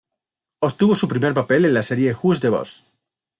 Obtuvo 0.63 0.95
su 0.95 1.07
primer 1.07 1.35
papel 1.35 1.63
en 1.65 1.75
la 1.75 1.83
serie 1.83 2.15
"Who's 2.23 2.39
the 2.39 2.49
Boss? 2.49 2.87